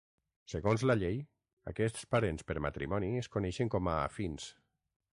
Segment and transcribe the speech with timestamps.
[0.53, 1.19] Segons la llei,
[1.73, 4.53] aquests parents per matrimoni es coneixen com a afins.